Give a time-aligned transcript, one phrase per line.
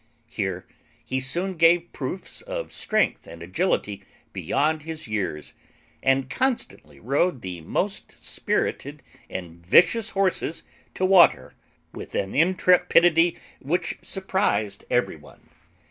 [0.31, 0.65] Here
[1.05, 4.01] he soon gave proofs of strength and agility
[4.33, 5.53] beyond his years,
[6.01, 10.63] and constantly rode the most spirited and vicious horses
[10.95, 11.53] to water,
[11.93, 15.49] with an intrepidity which surprized every one.